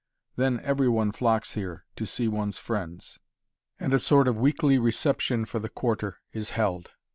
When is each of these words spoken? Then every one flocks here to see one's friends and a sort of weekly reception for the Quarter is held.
Then 0.35 0.59
every 0.63 0.89
one 0.89 1.11
flocks 1.11 1.53
here 1.53 1.85
to 1.95 2.07
see 2.07 2.27
one's 2.27 2.57
friends 2.57 3.19
and 3.79 3.93
a 3.93 3.99
sort 3.99 4.27
of 4.27 4.35
weekly 4.35 4.79
reception 4.79 5.45
for 5.45 5.59
the 5.59 5.69
Quarter 5.69 6.17
is 6.33 6.49
held. 6.49 6.89